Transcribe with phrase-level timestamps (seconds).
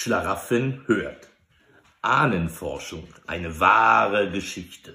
[0.00, 1.28] Schlaraffen hört.
[2.02, 4.94] Ahnenforschung, eine wahre Geschichte.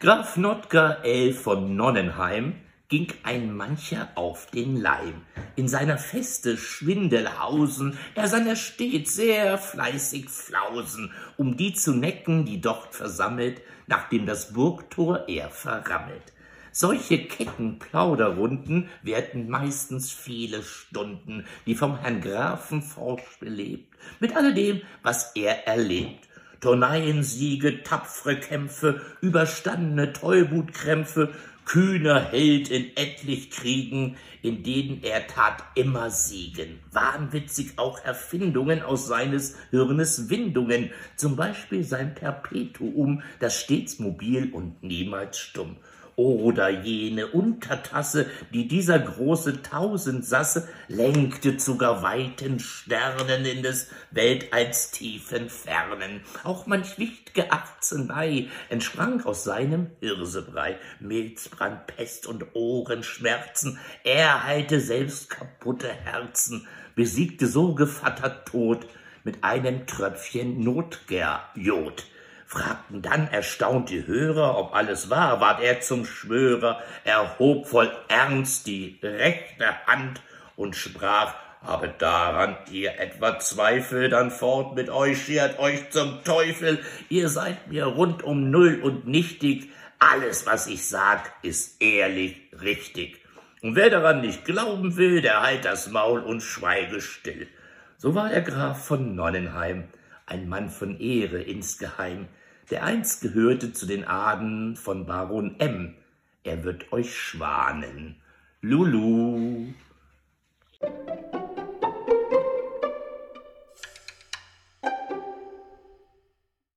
[0.00, 1.34] Graf Notker L.
[1.34, 2.54] von Nonnenheim
[2.88, 5.20] ging ein mancher auf den Leim.
[5.54, 12.46] In seiner Feste Schwindelhausen, er sann er stets sehr fleißig Flausen, um die zu necken,
[12.46, 16.32] die dort versammelt, nachdem das Burgtor er verrammelt.
[16.78, 24.82] Solche kecken Plauderrunden währten meistens viele Stunden, die vom Herrn Grafen forsch belebt, mit alledem,
[25.02, 26.28] was er erlebt.
[26.60, 31.32] Tourneien, Siege, tapfre Kämpfe, überstandene Tollwutkrämpfe,
[31.64, 36.80] kühner Held in etlich Kriegen, in denen er tat immer Siegen.
[36.92, 44.82] Wahnwitzig auch Erfindungen aus seines Hirnes Windungen, zum Beispiel sein Perpetuum, das stets mobil und
[44.82, 45.76] niemals stumm
[46.16, 54.90] oder jene Untertasse, die dieser große Tausendsasse lenkte zu gar weiten Sternen in des Weltalls
[54.90, 56.22] tiefen Fernen.
[56.42, 60.78] Auch manch wichtge Arzenei entsprang aus seinem Hirsebrei.
[61.00, 68.86] Milzbrand, Pest und Ohrenschmerzen, er heilte selbst kaputte Herzen, besiegte so gevatter Tod
[69.22, 72.06] mit einem Tröpfchen Notgerjod
[72.46, 78.66] fragten dann erstaunt die Hörer, ob alles wahr, ward er zum Schwörer, erhob voll Ernst
[78.66, 80.22] die rechte Hand
[80.54, 86.78] und sprach, habe daran ihr etwa Zweifel, dann fort mit euch, schert euch zum Teufel,
[87.08, 93.18] ihr seid mir rundum null und nichtig, alles, was ich sag, ist ehrlich richtig.
[93.62, 97.48] Und wer daran nicht glauben will, der halt das Maul und schweige still.
[97.96, 99.84] So war der Graf von Nonnenheim,
[100.26, 102.26] ein Mann von Ehre insgeheim,
[102.70, 105.94] der einst gehörte zu den Aden von Baron M.
[106.42, 108.16] Er wird euch schwanen.
[108.60, 109.72] Lulu.